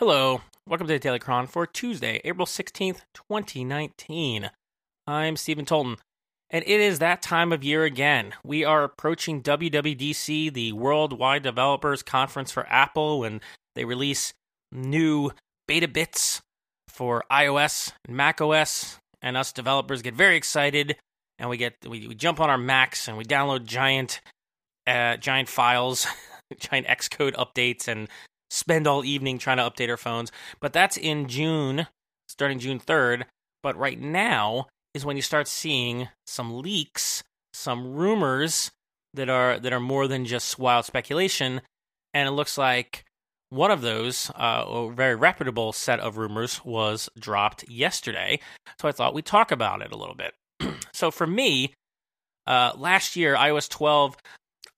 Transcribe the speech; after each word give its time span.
Hello, 0.00 0.42
welcome 0.64 0.86
to 0.86 0.92
the 0.92 1.00
Daily 1.00 1.18
Chron 1.18 1.48
for 1.48 1.66
Tuesday, 1.66 2.20
April 2.22 2.46
16th, 2.46 3.00
2019. 3.14 4.48
I'm 5.08 5.36
Stephen 5.36 5.64
Tolton, 5.64 5.96
and 6.50 6.62
it 6.68 6.80
is 6.80 7.00
that 7.00 7.20
time 7.20 7.52
of 7.52 7.64
year 7.64 7.82
again. 7.82 8.32
We 8.44 8.62
are 8.64 8.84
approaching 8.84 9.42
WWDC, 9.42 10.54
the 10.54 10.70
Worldwide 10.70 11.42
Developers 11.42 12.04
Conference 12.04 12.52
for 12.52 12.64
Apple, 12.68 13.24
and 13.24 13.40
they 13.74 13.84
release 13.84 14.34
new 14.70 15.32
beta 15.66 15.88
bits 15.88 16.42
for 16.86 17.24
iOS 17.28 17.90
and 18.06 18.16
macOS, 18.16 19.00
and 19.20 19.36
us 19.36 19.52
developers 19.52 20.02
get 20.02 20.14
very 20.14 20.36
excited, 20.36 20.94
and 21.40 21.50
we 21.50 21.56
get 21.56 21.74
we, 21.84 22.06
we 22.06 22.14
jump 22.14 22.38
on 22.38 22.48
our 22.48 22.56
Macs 22.56 23.08
and 23.08 23.16
we 23.16 23.24
download 23.24 23.64
giant 23.64 24.20
uh, 24.86 25.16
giant 25.16 25.48
files, 25.48 26.06
giant 26.56 26.86
Xcode 26.86 27.34
updates, 27.34 27.88
and 27.88 28.08
spend 28.50 28.86
all 28.86 29.04
evening 29.04 29.38
trying 29.38 29.58
to 29.58 29.62
update 29.62 29.88
our 29.88 29.96
phones. 29.96 30.32
But 30.60 30.72
that's 30.72 30.96
in 30.96 31.28
June, 31.28 31.86
starting 32.28 32.58
June 32.58 32.80
3rd. 32.80 33.24
But 33.62 33.76
right 33.76 34.00
now 34.00 34.66
is 34.94 35.04
when 35.04 35.16
you 35.16 35.22
start 35.22 35.48
seeing 35.48 36.08
some 36.26 36.60
leaks, 36.60 37.22
some 37.52 37.94
rumors 37.94 38.70
that 39.14 39.28
are 39.28 39.58
that 39.58 39.72
are 39.72 39.80
more 39.80 40.06
than 40.06 40.24
just 40.24 40.58
wild 40.58 40.84
speculation. 40.84 41.60
And 42.14 42.28
it 42.28 42.32
looks 42.32 42.56
like 42.56 43.04
one 43.50 43.70
of 43.70 43.80
those, 43.80 44.30
uh, 44.30 44.64
a 44.66 44.92
very 44.92 45.14
reputable 45.14 45.72
set 45.72 46.00
of 46.00 46.18
rumors, 46.18 46.64
was 46.64 47.08
dropped 47.18 47.68
yesterday. 47.68 48.40
So 48.80 48.88
I 48.88 48.92
thought 48.92 49.14
we'd 49.14 49.24
talk 49.24 49.50
about 49.50 49.82
it 49.82 49.92
a 49.92 49.96
little 49.96 50.14
bit. 50.14 50.34
so 50.92 51.10
for 51.10 51.26
me, 51.26 51.72
uh, 52.46 52.72
last 52.76 53.16
year, 53.16 53.36
iOS 53.36 53.68
12 53.68 54.16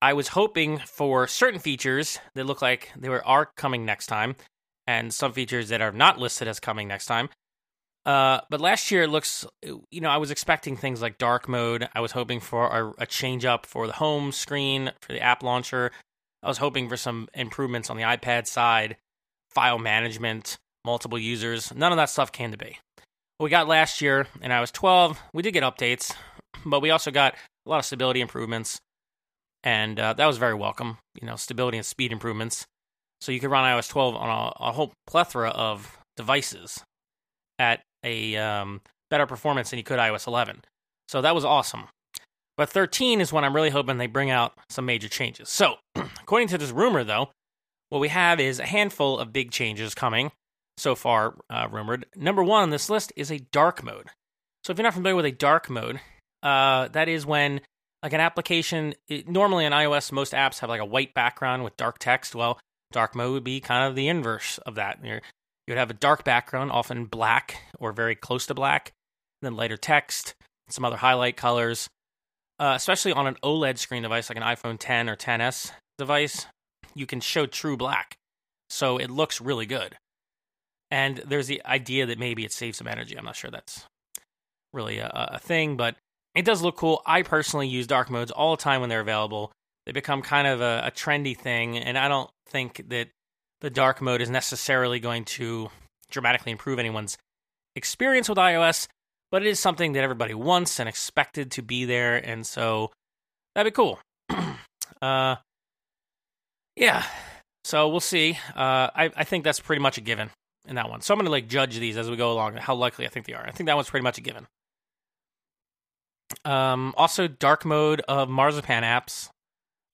I 0.03 0.15
was 0.15 0.29
hoping 0.29 0.79
for 0.79 1.27
certain 1.27 1.61
features 1.61 2.19
that 2.35 2.47
look 2.47 2.63
like 2.63 2.91
they 2.97 3.09
were 3.09 3.27
are 3.27 3.51
coming 3.57 3.85
next 3.85 4.07
time, 4.07 4.37
and 4.87 5.13
some 5.13 5.33
features 5.33 5.69
that 5.69 5.83
are 5.83 5.93
not 5.93 6.19
listed 6.19 6.49
as 6.49 6.59
coming 6.59 6.89
next 6.89 7.07
time. 7.07 7.29
Uh, 8.07 8.41
but 8.49 8.63
last 8.63 8.91
year 8.91 9.03
it 9.03 9.11
looks, 9.11 9.45
you 9.63 10.01
know, 10.01 10.09
I 10.09 10.17
was 10.17 10.31
expecting 10.31 10.75
things 10.75 11.03
like 11.03 11.19
dark 11.19 11.49
mode. 11.49 11.87
I 11.95 12.01
was 12.01 12.13
hoping 12.13 12.41
for 12.41 12.67
a, 12.67 13.03
a 13.03 13.07
change 13.07 13.45
up 13.45 13.67
for 13.67 13.87
the 13.87 13.93
home 13.93 14.33
screen 14.33 14.93
for 15.03 15.13
the 15.13 15.21
app 15.21 15.43
launcher. 15.43 15.91
I 16.43 16.49
was 16.49 16.59
hoping 16.59 16.89
for 16.89 16.97
some 16.97 17.29
improvements 17.35 17.91
on 17.91 17.99
the 17.99 18.03
iPad 18.05 18.47
side, 18.47 18.97
file 19.51 19.79
management, 19.79 20.57
multiple 20.83 21.19
users. 21.19 21.75
None 21.75 21.93
of 21.93 21.97
that 21.99 22.09
stuff 22.09 22.33
came 22.33 22.53
to 22.53 22.57
be. 22.57 22.79
What 23.37 23.45
we 23.45 23.51
got 23.51 23.69
last 23.69 24.01
year 24.01 24.27
and 24.41 24.51
iOS 24.51 24.73
12, 24.73 25.21
we 25.35 25.43
did 25.43 25.53
get 25.53 25.63
updates, 25.63 26.15
but 26.65 26.81
we 26.81 26.91
also 26.91 27.11
got 27.11 27.35
a 27.67 27.71
lot 27.71 27.79
of 27.79 27.85
stability 27.85 28.23
improvements 28.23 28.81
and 29.65 29.99
uh, 29.99 30.13
that 30.15 30.27
was 30.27 30.39
very 30.39 30.55
welcome. 30.55 30.99
You 31.21 31.27
know, 31.27 31.37
stability 31.37 31.77
and 31.77 31.87
speed 31.87 32.13
improvements. 32.13 32.67
So 33.21 33.33
you 33.33 33.41
could 33.41 33.51
run 33.51 33.65
iOS 33.65 33.89
12 33.89 34.17
on 34.17 34.29
a, 34.29 34.69
a 34.69 34.73
whole 34.73 34.93
plethora 35.07 35.51
of 35.51 35.99
devices 36.17 36.83
at 37.59 37.83
a 38.03 38.37
um, 38.37 38.81
better 39.11 39.27
performance 39.27 39.71
than 39.71 39.79
you 39.79 39.85
could 39.85 39.99
iOS 39.99 40.27
11. 40.27 40.63
So 41.09 41.21
that 41.21 41.35
was 41.35 41.45
awesome. 41.45 41.89
But 42.57 42.69
13 42.71 43.21
is 43.21 43.33
when 43.33 43.45
I'm 43.45 43.55
really 43.55 43.71
hoping 43.71 43.99
they 43.99 44.07
bring 44.07 44.31
out 44.31 44.53
some 44.69 44.87
major 44.87 45.09
changes. 45.09 45.49
So, 45.49 45.77
according 45.95 46.49
to 46.49 46.59
this 46.59 46.71
rumor, 46.71 47.05
though, 47.05 47.31
what 47.89 48.01
we 48.01 48.09
have 48.09 48.39
is 48.39 48.59
a 48.59 48.67
handful 48.67 49.19
of 49.19 49.33
big 49.33 49.51
changes 49.51 49.95
coming 49.95 50.31
so 50.77 50.95
far, 50.95 51.37
uh, 51.49 51.69
rumored. 51.71 52.07
Number 52.15 52.43
one 52.43 52.63
on 52.63 52.71
this 52.71 52.91
list 52.91 53.13
is 53.17 53.31
a 53.31 53.39
dark 53.39 53.83
mode. 53.83 54.09
So, 54.63 54.73
if 54.73 54.79
you're 54.79 54.85
not 54.85 54.95
familiar 54.95 55.17
with 55.17 55.25
a 55.25 55.33
dark 55.33 55.71
mode, 55.71 56.01
uh, 56.43 56.89
that 56.89 57.09
is 57.09 57.25
when 57.25 57.63
like 58.03 58.13
an 58.13 58.21
application 58.21 58.95
it, 59.09 59.29
normally 59.29 59.67
on 59.67 59.73
ios 59.73 60.11
most 60.13 60.33
apps 60.33 60.61
have 60.61 60.71
like 60.71 60.81
a 60.81 60.85
white 60.85 61.15
background 61.15 61.65
with 61.65 61.77
dark 61.77 61.99
text. 61.99 62.35
Well 62.35 62.59
dark 62.93 63.15
mode 63.15 63.33
would 63.33 63.45
be 63.45 63.61
kind 63.61 63.89
of 63.89 63.95
the 63.95 64.09
inverse 64.09 64.59
of 64.59 64.75
that. 64.75 64.99
You're, 65.05 65.21
you'd 65.67 65.79
have 65.79 65.91
a 65.91 65.95
dark 65.95 66.25
background 66.25 66.73
often 66.73 67.05
black 67.05 67.63
or 67.79 67.93
very 67.93 68.15
close 68.15 68.47
to 68.47 68.55
black 68.55 68.93
then 69.43 69.57
lighter 69.57 69.77
text 69.77 70.35
some 70.69 70.85
other 70.85 70.97
highlight 70.97 71.37
colors. 71.37 71.89
Uh, 72.59 72.75
especially 72.77 73.13
on 73.13 73.27
an 73.27 73.37
oled 73.43 73.79
screen 73.79 74.03
device 74.03 74.29
like 74.29 74.37
an 74.37 74.43
iphone 74.43 74.77
10 74.79 75.09
or 75.09 75.17
10s 75.17 75.73
device 75.97 76.47
you 76.95 77.07
can 77.07 77.21
show 77.21 77.47
true 77.47 77.77
black. 77.77 78.17
So 78.69 78.99
it 78.99 79.11
looks 79.11 79.41
really 79.41 79.67
good. 79.67 79.97
And 80.91 81.19
there's 81.19 81.47
the 81.47 81.65
idea 81.65 82.07
that 82.07 82.19
maybe 82.19 82.45
it 82.45 82.53
saves 82.53 82.79
some 82.79 82.89
energy. 82.89 83.17
I'm 83.17 83.25
not 83.25 83.37
sure 83.37 83.51
that's 83.51 83.87
really 84.73 84.99
a, 84.99 85.11
a 85.33 85.39
thing 85.39 85.77
but 85.77 85.97
it 86.35 86.45
does 86.45 86.63
look 86.63 86.77
cool. 86.77 87.03
I 87.07 87.23
personally 87.23 87.69
use 87.69 87.87
dark 87.87 88.11
modes 88.11 88.31
all 88.31 88.57
the 88.57 88.63
time 88.63 88.81
when 88.81 88.89
they're 88.89 89.01
available. 89.01 89.53
They 89.87 89.93
become 89.93 90.23
kind 90.23 90.47
of 90.47 90.61
a, 90.61 90.83
a 90.87 90.91
trendy 90.91 91.37
thing, 91.37 91.77
and 91.77 91.99
I 91.99 92.09
don't 92.09 92.31
think 92.47 92.89
that 92.89 93.09
the 93.61 93.71
dark 93.71 94.01
mode 94.01 94.21
is 94.21 94.31
necessarily 94.31 95.01
going 95.01 95.25
to 95.25 95.71
dramatically 96.11 96.53
improve 96.53 96.79
anyone's 96.79 97.19
experience 97.75 98.29
with 98.29 98.39
iOS, 98.39 98.89
but 99.31 99.43
it 99.43 99.49
is 99.49 99.59
something 99.59 99.93
that 99.93 100.05
everybody 100.05 100.35
wants 100.35 100.79
and 100.79 100.89
expected 100.89 101.51
to 101.53 101.63
be 101.63 101.85
there, 101.85 102.17
and 102.17 102.47
so 102.47 102.91
that'd 103.55 103.73
be 103.73 103.75
cool. 103.75 103.99
uh, 105.03 105.37
yeah, 106.77 107.05
so 107.65 107.89
we'll 107.89 108.01
see. 108.01 108.39
Uh, 108.55 108.91
I, 108.95 109.11
I 109.17 109.25
think 109.25 109.45
that's 109.45 109.61
pretty 109.61 109.83
much 109.83 109.99
a 109.99 110.01
given 110.01 110.31
in 110.67 110.77
that 110.77 110.89
one. 110.89 111.01
So 111.01 111.13
I'm 111.13 111.19
going 111.19 111.27
to 111.27 111.31
like 111.31 111.49
judge 111.49 111.79
these 111.79 111.97
as 111.97 112.11
we 112.11 112.17
go 112.17 112.33
along, 112.33 112.57
how 112.57 112.75
likely 112.75 113.07
I 113.07 113.09
think 113.09 113.27
they 113.27 113.35
are. 113.35 113.47
I 113.47 113.51
think 113.51 113.67
that 113.67 113.77
one's 113.77 113.91
pretty 113.91 114.05
much 114.05 114.19
a 114.19 114.23
given. 114.23 114.47
Um, 116.45 116.95
also, 116.97 117.29
dark 117.29 117.65
mode 117.65 118.01
of 118.09 118.29
Marzipan 118.29 118.83
apps 118.83 119.31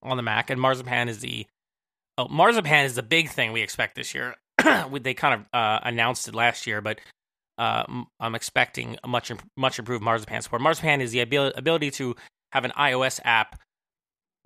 on 0.02 0.16
the 0.16 0.22
Mac, 0.22 0.50
and 0.50 0.60
Marzipan 0.60 1.08
is 1.08 1.20
the 1.20 1.46
oh, 2.18 2.28
Marzipan 2.28 2.84
is 2.84 2.94
the 2.94 3.02
big 3.02 3.28
thing 3.28 3.52
we 3.52 3.62
expect 3.62 3.94
this 3.94 4.14
year. 4.14 4.34
they 5.00 5.14
kind 5.14 5.40
of 5.40 5.46
uh, 5.52 5.80
announced 5.82 6.28
it 6.28 6.34
last 6.34 6.66
year, 6.66 6.80
but 6.80 7.00
uh, 7.58 7.84
I'm 8.20 8.34
expecting 8.34 8.98
a 9.02 9.08
much 9.08 9.32
much 9.56 9.78
improved 9.78 10.02
Marzipan 10.02 10.42
support. 10.42 10.62
Marzipan 10.62 11.00
is 11.00 11.10
the 11.12 11.20
ability 11.20 11.90
to 11.92 12.16
have 12.52 12.64
an 12.64 12.72
iOS 12.78 13.20
app 13.24 13.58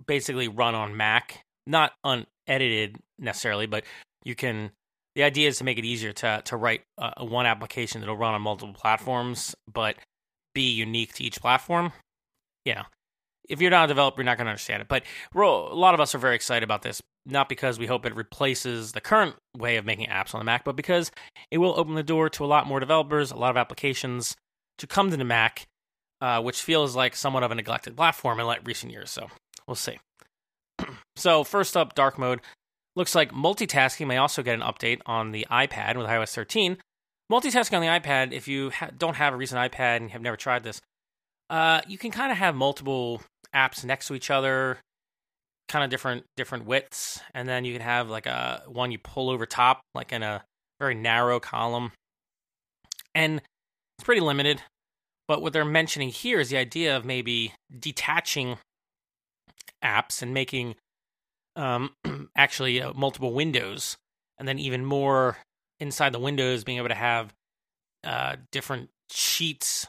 basically 0.07 0.47
run 0.47 0.75
on 0.75 0.97
Mac, 0.97 1.43
not 1.67 1.93
unedited 2.03 2.97
necessarily, 3.19 3.65
but 3.65 3.83
you 4.23 4.35
can. 4.35 4.71
The 5.15 5.23
idea 5.23 5.49
is 5.49 5.57
to 5.57 5.65
make 5.65 5.77
it 5.77 5.83
easier 5.83 6.13
to 6.13 6.41
to 6.45 6.55
write 6.55 6.83
uh, 6.97 7.11
one 7.19 7.45
application 7.45 7.99
that'll 7.99 8.15
run 8.15 8.33
on 8.33 8.41
multiple 8.41 8.73
platforms, 8.73 9.55
but 9.71 9.97
be 10.53 10.69
unique 10.69 11.13
to 11.15 11.23
each 11.23 11.41
platform. 11.41 11.91
You 12.65 12.75
know, 12.75 12.83
if 13.49 13.61
you're 13.61 13.71
not 13.71 13.85
a 13.85 13.87
developer, 13.87 14.21
you're 14.21 14.25
not 14.25 14.37
going 14.37 14.45
to 14.45 14.51
understand 14.51 14.81
it. 14.81 14.87
But 14.87 15.03
a 15.35 15.39
lot 15.39 15.93
of 15.93 15.99
us 15.99 16.15
are 16.15 16.19
very 16.19 16.35
excited 16.35 16.63
about 16.63 16.81
this, 16.83 17.01
not 17.25 17.49
because 17.49 17.79
we 17.79 17.87
hope 17.87 18.05
it 18.05 18.15
replaces 18.15 18.91
the 18.93 19.01
current 19.01 19.35
way 19.57 19.77
of 19.77 19.85
making 19.85 20.07
apps 20.07 20.33
on 20.33 20.39
the 20.39 20.45
Mac, 20.45 20.63
but 20.63 20.75
because 20.75 21.11
it 21.49 21.57
will 21.57 21.77
open 21.77 21.95
the 21.95 22.03
door 22.03 22.29
to 22.29 22.45
a 22.45 22.47
lot 22.47 22.67
more 22.67 22.79
developers, 22.79 23.31
a 23.31 23.35
lot 23.35 23.51
of 23.51 23.57
applications 23.57 24.35
to 24.77 24.87
come 24.87 25.11
to 25.11 25.17
the 25.17 25.25
Mac, 25.25 25.67
uh, 26.21 26.41
which 26.41 26.61
feels 26.61 26.95
like 26.95 27.15
somewhat 27.15 27.43
of 27.43 27.51
a 27.51 27.55
neglected 27.55 27.95
platform 27.95 28.39
in 28.39 28.45
like 28.45 28.65
recent 28.65 28.91
years. 28.91 29.09
So 29.11 29.27
we'll 29.67 29.75
see. 29.75 29.99
so 31.15 31.43
first 31.43 31.75
up, 31.75 31.95
dark 31.95 32.17
mode. 32.17 32.41
Looks 32.95 33.15
like 33.15 33.31
multitasking 33.31 34.07
may 34.07 34.17
also 34.17 34.43
get 34.43 34.55
an 34.55 34.61
update 34.61 34.99
on 35.05 35.31
the 35.31 35.47
iPad 35.49 35.95
with 35.95 36.07
iOS 36.07 36.33
13 36.33 36.77
multitasking 37.31 37.75
on 37.75 37.81
the 37.81 37.87
iPad, 37.87 38.33
if 38.33 38.47
you 38.47 38.71
ha- 38.71 38.89
don't 38.95 39.15
have 39.15 39.33
a 39.33 39.37
recent 39.37 39.59
iPad 39.59 39.97
and 39.97 40.11
have 40.11 40.21
never 40.21 40.35
tried 40.35 40.63
this, 40.63 40.81
uh, 41.49 41.81
you 41.87 41.97
can 41.97 42.11
kind 42.11 42.31
of 42.31 42.37
have 42.37 42.55
multiple 42.55 43.21
apps 43.55 43.83
next 43.85 44.07
to 44.07 44.13
each 44.13 44.29
other, 44.29 44.79
kind 45.67 45.83
of 45.83 45.89
different 45.89 46.25
different 46.35 46.65
widths, 46.65 47.21
and 47.33 47.47
then 47.47 47.65
you 47.65 47.73
can 47.73 47.81
have 47.81 48.09
like 48.09 48.25
a 48.25 48.63
one 48.67 48.91
you 48.91 48.99
pull 48.99 49.29
over 49.29 49.45
top, 49.45 49.81
like 49.95 50.11
in 50.11 50.23
a 50.23 50.43
very 50.79 50.95
narrow 50.95 51.39
column, 51.39 51.91
and 53.15 53.41
it's 53.97 54.03
pretty 54.03 54.21
limited. 54.21 54.61
But 55.27 55.41
what 55.41 55.53
they're 55.53 55.63
mentioning 55.63 56.09
here 56.09 56.41
is 56.41 56.49
the 56.49 56.57
idea 56.57 56.97
of 56.97 57.05
maybe 57.05 57.53
detaching 57.79 58.57
apps 59.81 60.21
and 60.21 60.33
making 60.33 60.75
um, 61.55 61.91
actually 62.35 62.81
uh, 62.81 62.93
multiple 62.93 63.33
windows, 63.33 63.97
and 64.37 64.47
then 64.47 64.59
even 64.59 64.85
more 64.85 65.37
inside 65.81 66.13
the 66.13 66.19
windows, 66.19 66.63
being 66.63 66.77
able 66.77 66.89
to 66.89 66.95
have 66.95 67.33
uh, 68.03 68.35
different 68.51 68.89
sheets 69.09 69.87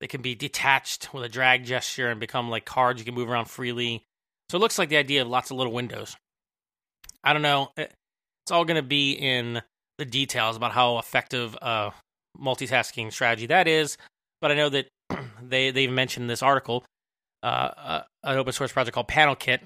that 0.00 0.08
can 0.08 0.22
be 0.22 0.34
detached 0.34 1.12
with 1.14 1.24
a 1.24 1.28
drag 1.28 1.64
gesture 1.64 2.08
and 2.08 2.20
become 2.20 2.50
like 2.50 2.64
cards 2.64 3.00
you 3.00 3.04
can 3.04 3.14
move 3.14 3.30
around 3.30 3.46
freely. 3.46 4.04
So 4.50 4.58
it 4.58 4.60
looks 4.60 4.78
like 4.78 4.88
the 4.88 4.96
idea 4.96 5.22
of 5.22 5.28
lots 5.28 5.50
of 5.50 5.56
little 5.56 5.72
windows. 5.72 6.16
I 7.24 7.32
don't 7.32 7.42
know. 7.42 7.70
It's 7.76 8.50
all 8.50 8.64
going 8.64 8.76
to 8.76 8.82
be 8.82 9.12
in 9.12 9.62
the 9.98 10.04
details 10.04 10.56
about 10.56 10.72
how 10.72 10.98
effective 10.98 11.56
a 11.62 11.92
multitasking 12.38 13.12
strategy 13.12 13.46
that 13.46 13.68
is. 13.68 13.96
But 14.40 14.50
I 14.50 14.54
know 14.54 14.68
that 14.70 14.88
they 15.42 15.70
they've 15.70 15.90
mentioned 15.90 16.28
this 16.28 16.42
article, 16.42 16.84
uh, 17.42 17.46
uh, 17.76 18.02
an 18.24 18.38
open 18.38 18.52
source 18.52 18.72
project 18.72 18.94
called 18.94 19.08
PanelKit, 19.08 19.60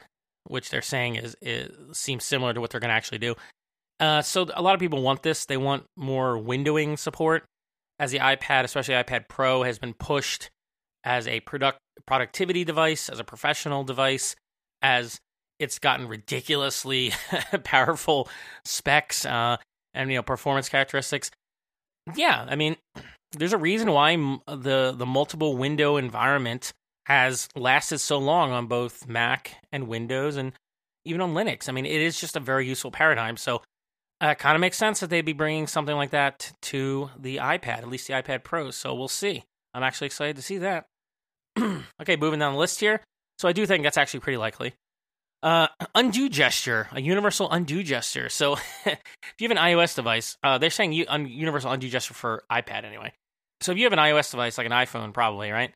which 0.48 0.70
they're 0.70 0.82
saying 0.82 1.16
is, 1.16 1.34
is 1.40 1.96
seems 1.96 2.24
similar 2.24 2.52
to 2.52 2.60
what 2.60 2.70
they're 2.70 2.80
going 2.80 2.90
to 2.90 2.94
actually 2.94 3.18
do. 3.18 3.34
Uh, 3.98 4.22
so 4.22 4.46
a 4.54 4.62
lot 4.62 4.74
of 4.74 4.80
people 4.80 5.02
want 5.02 5.22
this. 5.22 5.46
They 5.46 5.56
want 5.56 5.84
more 5.96 6.36
windowing 6.36 6.98
support, 6.98 7.44
as 7.98 8.10
the 8.10 8.18
iPad, 8.18 8.64
especially 8.64 8.94
iPad 8.94 9.28
Pro, 9.28 9.62
has 9.62 9.78
been 9.78 9.94
pushed 9.94 10.50
as 11.04 11.26
a 11.26 11.40
product 11.40 11.78
productivity 12.06 12.64
device, 12.64 13.08
as 13.08 13.18
a 13.18 13.24
professional 13.24 13.84
device, 13.84 14.36
as 14.82 15.18
it's 15.58 15.78
gotten 15.78 16.08
ridiculously 16.08 17.12
powerful 17.64 18.28
specs, 18.64 19.24
uh, 19.24 19.56
and 19.94 20.10
you 20.10 20.16
know 20.16 20.22
performance 20.22 20.68
characteristics. 20.68 21.30
Yeah, 22.14 22.44
I 22.48 22.56
mean, 22.56 22.76
there's 23.32 23.54
a 23.54 23.58
reason 23.58 23.90
why 23.92 24.16
the 24.46 24.94
the 24.96 25.06
multiple 25.06 25.56
window 25.56 25.96
environment 25.96 26.72
has 27.06 27.48
lasted 27.54 27.98
so 27.98 28.18
long 28.18 28.50
on 28.50 28.66
both 28.66 29.06
Mac 29.06 29.52
and 29.72 29.88
Windows 29.88 30.36
and 30.36 30.52
even 31.04 31.20
on 31.20 31.34
Linux. 31.34 31.68
I 31.68 31.72
mean, 31.72 31.86
it 31.86 32.00
is 32.00 32.20
just 32.20 32.36
a 32.36 32.40
very 32.40 32.66
useful 32.66 32.90
paradigm. 32.90 33.36
So 33.36 33.62
uh, 34.22 34.28
it 34.28 34.38
kind 34.38 34.54
of 34.54 34.60
makes 34.60 34.76
sense 34.76 35.00
that 35.00 35.10
they'd 35.10 35.22
be 35.22 35.32
bringing 35.32 35.66
something 35.66 35.94
like 35.94 36.10
that 36.10 36.52
to 36.62 37.10
the 37.18 37.36
iPad, 37.36 37.78
at 37.78 37.88
least 37.88 38.06
the 38.08 38.14
iPad 38.14 38.44
Pro. 38.44 38.70
So 38.70 38.94
we'll 38.94 39.08
see. 39.08 39.44
I'm 39.74 39.82
actually 39.82 40.06
excited 40.06 40.36
to 40.36 40.42
see 40.42 40.58
that. 40.58 40.86
okay, 41.58 42.16
moving 42.16 42.40
down 42.40 42.54
the 42.54 42.58
list 42.58 42.80
here. 42.80 43.02
So 43.38 43.48
I 43.48 43.52
do 43.52 43.66
think 43.66 43.82
that's 43.82 43.98
actually 43.98 44.20
pretty 44.20 44.38
likely. 44.38 44.72
Uh, 45.42 45.68
undo 45.94 46.28
gesture, 46.30 46.88
a 46.92 47.00
universal 47.00 47.50
undo 47.50 47.82
gesture. 47.82 48.30
So 48.30 48.54
if 48.86 48.98
you 49.38 49.48
have 49.48 49.56
an 49.56 49.62
iOS 49.62 49.94
device, 49.94 50.38
uh, 50.42 50.56
they're 50.58 50.70
saying 50.70 51.04
un- 51.08 51.28
universal 51.28 51.70
undo 51.70 51.88
gesture 51.88 52.14
for 52.14 52.44
iPad 52.50 52.84
anyway. 52.84 53.12
So 53.60 53.72
if 53.72 53.78
you 53.78 53.84
have 53.84 53.92
an 53.92 53.98
iOS 53.98 54.30
device 54.30 54.56
like 54.56 54.66
an 54.66 54.72
iPhone, 54.72 55.12
probably 55.12 55.50
right. 55.50 55.72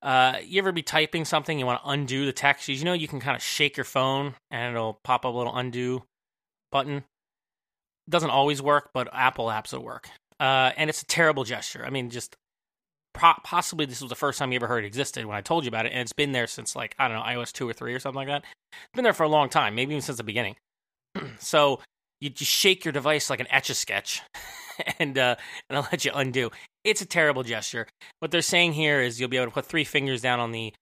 Uh, 0.00 0.36
you 0.44 0.60
ever 0.60 0.72
be 0.72 0.82
typing 0.82 1.24
something, 1.24 1.58
you 1.58 1.66
want 1.66 1.82
to 1.82 1.88
undo 1.88 2.26
the 2.26 2.32
text? 2.32 2.68
You 2.68 2.84
know, 2.84 2.92
you 2.92 3.08
can 3.08 3.20
kind 3.20 3.34
of 3.34 3.42
shake 3.42 3.76
your 3.76 3.84
phone 3.84 4.34
and 4.50 4.74
it'll 4.74 5.00
pop 5.02 5.24
up 5.24 5.34
a 5.34 5.36
little 5.36 5.56
undo 5.56 6.04
button. 6.70 7.04
Doesn't 8.08 8.30
always 8.30 8.62
work, 8.62 8.90
but 8.94 9.08
Apple 9.12 9.46
apps 9.46 9.72
will 9.72 9.82
work. 9.82 10.08
Uh, 10.40 10.72
and 10.76 10.88
it's 10.88 11.02
a 11.02 11.06
terrible 11.06 11.44
gesture. 11.44 11.84
I 11.84 11.90
mean, 11.90 12.10
just 12.10 12.36
possibly 13.14 13.86
this 13.86 14.00
was 14.00 14.08
the 14.08 14.16
first 14.16 14.38
time 14.38 14.52
you 14.52 14.56
ever 14.56 14.66
heard 14.66 14.84
it 14.84 14.86
existed 14.86 15.26
when 15.26 15.36
I 15.36 15.40
told 15.40 15.64
you 15.64 15.68
about 15.68 15.86
it, 15.86 15.92
and 15.92 16.00
it's 16.00 16.12
been 16.12 16.32
there 16.32 16.46
since 16.46 16.76
like 16.76 16.94
I 16.98 17.08
don't 17.08 17.16
know 17.16 17.22
iOS 17.22 17.52
two 17.52 17.68
or 17.68 17.72
three 17.72 17.94
or 17.94 17.98
something 17.98 18.16
like 18.16 18.28
that. 18.28 18.44
It's 18.72 18.94
been 18.94 19.04
there 19.04 19.12
for 19.12 19.24
a 19.24 19.28
long 19.28 19.48
time, 19.48 19.74
maybe 19.74 19.92
even 19.92 20.02
since 20.02 20.18
the 20.18 20.24
beginning. 20.24 20.56
so 21.38 21.80
you 22.20 22.30
just 22.30 22.50
shake 22.50 22.84
your 22.84 22.92
device 22.92 23.30
like 23.30 23.40
an 23.40 23.46
etch 23.50 23.70
a 23.70 23.74
sketch, 23.74 24.22
and 24.98 25.18
uh, 25.18 25.36
and 25.68 25.76
I'll 25.76 25.88
let 25.90 26.04
you 26.04 26.12
undo. 26.14 26.50
It's 26.84 27.00
a 27.00 27.06
terrible 27.06 27.42
gesture. 27.42 27.86
What 28.20 28.30
they're 28.30 28.42
saying 28.42 28.74
here 28.74 29.00
is 29.00 29.18
you'll 29.18 29.28
be 29.28 29.36
able 29.36 29.46
to 29.46 29.52
put 29.52 29.66
three 29.66 29.84
fingers 29.84 30.20
down 30.20 30.40
on 30.40 30.52
the 30.52 30.72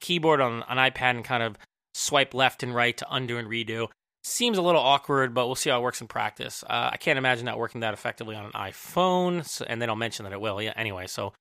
keyboard 0.00 0.40
on 0.40 0.64
an 0.68 0.78
iPad 0.78 1.10
and 1.10 1.24
kind 1.24 1.42
of 1.42 1.56
swipe 1.94 2.34
left 2.34 2.62
and 2.62 2.74
right 2.74 2.96
to 2.96 3.06
undo 3.10 3.38
and 3.38 3.48
redo. 3.48 3.88
Seems 4.24 4.56
a 4.56 4.62
little 4.62 4.80
awkward, 4.80 5.34
but 5.34 5.46
we'll 5.46 5.56
see 5.56 5.70
how 5.70 5.78
it 5.78 5.82
works 5.82 6.00
in 6.00 6.06
practice. 6.06 6.62
Uh, 6.62 6.90
I 6.92 6.96
can't 6.96 7.18
imagine 7.18 7.46
that 7.46 7.58
working 7.58 7.80
that 7.80 7.92
effectively 7.92 8.36
on 8.36 8.44
an 8.44 8.52
iPhone, 8.52 9.44
so, 9.44 9.64
and 9.68 9.82
then 9.82 9.90
I'll 9.90 9.96
mention 9.96 10.24
that 10.24 10.32
it 10.32 10.40
will. 10.40 10.62
Yeah, 10.62 10.72
anyway, 10.76 11.08
so 11.08 11.32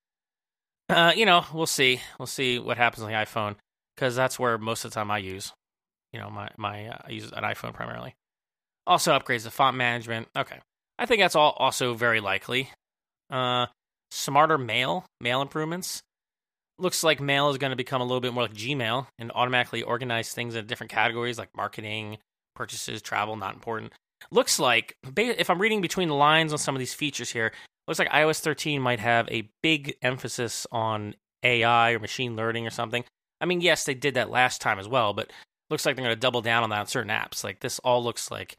uh, 0.91 1.13
you 1.15 1.25
know, 1.25 1.45
we'll 1.53 1.67
see. 1.67 2.01
We'll 2.19 2.27
see 2.27 2.59
what 2.59 2.77
happens 2.77 3.03
on 3.03 3.09
the 3.09 3.15
iPhone 3.15 3.55
because 3.95 4.15
that's 4.15 4.37
where 4.37 4.57
most 4.57 4.83
of 4.83 4.91
the 4.91 4.95
time 4.95 5.09
I 5.09 5.19
use. 5.19 5.53
You 6.11 6.19
know, 6.19 6.29
my 6.29 6.49
my 6.57 6.87
uh, 6.87 6.97
I 7.05 7.11
use 7.11 7.31
an 7.31 7.43
iPhone 7.43 7.73
primarily. 7.73 8.15
Also 8.85 9.17
upgrades 9.17 9.43
the 9.43 9.51
font 9.51 9.77
management. 9.77 10.27
Okay, 10.35 10.59
I 10.99 11.05
think 11.05 11.21
that's 11.21 11.35
all 11.35 11.55
also 11.57 11.93
very 11.93 12.19
likely. 12.19 12.69
Uh, 13.29 13.67
smarter 14.09 14.57
mail, 14.57 15.05
mail 15.21 15.41
improvements. 15.41 16.01
Looks 16.77 17.03
like 17.03 17.21
mail 17.21 17.49
is 17.51 17.57
going 17.57 17.69
to 17.69 17.77
become 17.77 18.01
a 18.01 18.05
little 18.05 18.21
bit 18.21 18.33
more 18.33 18.43
like 18.43 18.53
Gmail 18.53 19.07
and 19.19 19.31
automatically 19.33 19.83
organize 19.83 20.33
things 20.33 20.55
in 20.55 20.65
different 20.65 20.91
categories 20.91 21.37
like 21.37 21.55
marketing, 21.55 22.17
purchases, 22.55 23.01
travel, 23.01 23.35
not 23.35 23.53
important. 23.53 23.93
Looks 24.31 24.59
like, 24.59 24.95
if 25.17 25.49
I'm 25.49 25.61
reading 25.61 25.81
between 25.81 26.09
the 26.09 26.15
lines 26.15 26.51
on 26.51 26.59
some 26.59 26.75
of 26.75 26.79
these 26.79 26.93
features 26.93 27.31
here, 27.31 27.51
looks 27.87 27.99
like 27.99 28.09
iOS 28.09 28.39
13 28.39 28.81
might 28.81 28.99
have 28.99 29.27
a 29.29 29.49
big 29.63 29.95
emphasis 30.01 30.67
on 30.71 31.15
AI 31.43 31.91
or 31.91 31.99
machine 31.99 32.35
learning 32.35 32.67
or 32.67 32.69
something. 32.69 33.03
I 33.39 33.45
mean, 33.45 33.61
yes, 33.61 33.85
they 33.85 33.95
did 33.95 34.13
that 34.13 34.29
last 34.29 34.61
time 34.61 34.79
as 34.79 34.87
well, 34.87 35.13
but 35.13 35.31
looks 35.69 35.85
like 35.85 35.95
they're 35.95 36.05
going 36.05 36.15
to 36.15 36.19
double 36.19 36.41
down 36.41 36.63
on 36.63 36.69
that 36.69 36.79
on 36.81 36.87
certain 36.87 37.11
apps. 37.11 37.43
Like 37.43 37.59
this 37.61 37.79
all 37.79 38.03
looks 38.03 38.29
like 38.29 38.57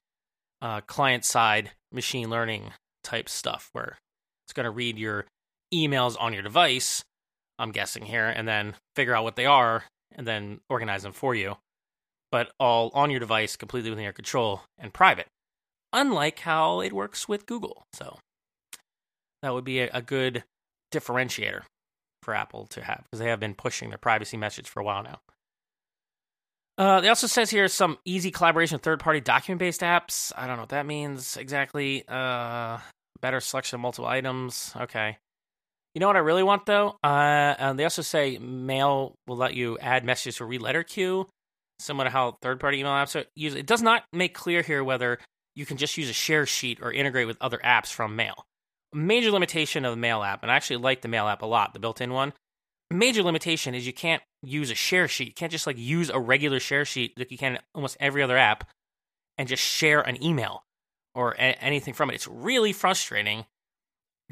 uh, 0.60 0.80
client 0.82 1.24
side 1.24 1.70
machine 1.92 2.30
learning 2.30 2.72
type 3.04 3.28
stuff 3.28 3.68
where 3.72 3.98
it's 4.44 4.52
going 4.52 4.64
to 4.64 4.70
read 4.70 4.98
your 4.98 5.26
emails 5.72 6.16
on 6.18 6.32
your 6.32 6.42
device, 6.42 7.04
I'm 7.58 7.70
guessing 7.70 8.04
here, 8.04 8.26
and 8.26 8.46
then 8.48 8.74
figure 8.96 9.14
out 9.14 9.24
what 9.24 9.36
they 9.36 9.46
are 9.46 9.84
and 10.14 10.26
then 10.26 10.60
organize 10.68 11.02
them 11.02 11.12
for 11.12 11.34
you. 11.34 11.56
But 12.32 12.50
all 12.58 12.90
on 12.94 13.12
your 13.12 13.20
device, 13.20 13.54
completely 13.54 13.90
within 13.90 14.02
your 14.02 14.12
control 14.12 14.62
and 14.78 14.92
private. 14.92 15.28
Unlike 15.92 16.40
how 16.40 16.80
it 16.80 16.92
works 16.92 17.28
with 17.28 17.46
Google. 17.46 17.84
So 17.92 18.18
that 19.42 19.52
would 19.54 19.64
be 19.64 19.80
a, 19.80 19.90
a 19.92 20.02
good 20.02 20.42
differentiator 20.92 21.62
for 22.22 22.34
Apple 22.34 22.66
to 22.70 22.82
have 22.82 23.04
because 23.04 23.20
they 23.20 23.28
have 23.28 23.38
been 23.38 23.54
pushing 23.54 23.90
their 23.90 23.98
privacy 23.98 24.36
message 24.36 24.68
for 24.68 24.80
a 24.80 24.84
while 24.84 25.02
now. 25.02 25.20
Uh, 26.78 27.02
it 27.04 27.08
also 27.08 27.26
says 27.26 27.50
here 27.50 27.68
some 27.68 27.98
easy 28.06 28.30
collaboration 28.30 28.76
with 28.76 28.82
third-party 28.82 29.20
document-based 29.20 29.82
apps. 29.82 30.32
I 30.34 30.46
don't 30.46 30.56
know 30.56 30.62
what 30.62 30.70
that 30.70 30.86
means 30.86 31.36
exactly. 31.36 32.02
Uh, 32.08 32.78
better 33.20 33.40
selection 33.40 33.76
of 33.76 33.82
multiple 33.82 34.08
items. 34.08 34.72
Okay. 34.74 35.18
You 35.94 36.00
know 36.00 36.06
what 36.06 36.16
I 36.16 36.20
really 36.20 36.42
want 36.42 36.64
though? 36.64 36.96
Uh, 37.04 37.74
they 37.74 37.84
also 37.84 38.00
say 38.00 38.38
Mail 38.38 39.14
will 39.26 39.36
let 39.36 39.52
you 39.52 39.78
add 39.78 40.04
messages 40.06 40.36
to 40.36 40.46
read 40.46 40.62
letter 40.62 40.82
queue, 40.82 41.26
similar 41.82 42.06
to 42.06 42.10
how 42.10 42.38
third-party 42.42 42.78
email 42.78 42.92
apps 42.92 43.22
used. 43.34 43.56
It 43.56 43.66
does 43.66 43.82
not 43.82 44.04
make 44.12 44.34
clear 44.34 44.62
here 44.62 44.82
whether 44.82 45.18
you 45.54 45.66
can 45.66 45.76
just 45.76 45.98
use 45.98 46.08
a 46.08 46.14
share 46.14 46.46
sheet 46.46 46.78
or 46.80 46.92
integrate 46.92 47.26
with 47.26 47.36
other 47.40 47.58
apps 47.58 47.92
from 47.92 48.16
Mail 48.16 48.46
A 48.92 48.96
major 48.96 49.30
limitation 49.30 49.84
of 49.84 49.92
the 49.92 50.00
mail 50.00 50.22
app, 50.22 50.42
and 50.42 50.50
I 50.50 50.56
actually 50.56 50.78
like 50.78 51.02
the 51.02 51.08
mail 51.08 51.28
app 51.28 51.42
a 51.42 51.46
lot, 51.46 51.74
the 51.74 51.80
built-in 51.80 52.12
one. 52.12 52.32
Major 52.90 53.22
limitation 53.22 53.74
is 53.74 53.86
you 53.86 53.92
can't 53.92 54.22
use 54.42 54.70
a 54.70 54.74
share 54.74 55.08
sheet. 55.08 55.28
You 55.28 55.34
can't 55.34 55.52
just 55.52 55.66
like 55.66 55.78
use 55.78 56.10
a 56.10 56.18
regular 56.20 56.60
share 56.60 56.84
sheet 56.84 57.18
like 57.18 57.30
you 57.30 57.38
can 57.38 57.58
almost 57.74 57.96
every 58.00 58.22
other 58.22 58.36
app 58.36 58.68
and 59.38 59.48
just 59.48 59.62
share 59.62 60.00
an 60.00 60.22
email 60.22 60.64
or 61.14 61.32
a- 61.32 61.62
anything 61.62 61.94
from 61.94 62.10
it. 62.10 62.14
It's 62.14 62.28
really 62.28 62.72
frustrating. 62.72 63.46